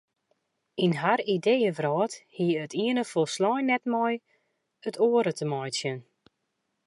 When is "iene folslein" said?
2.83-3.65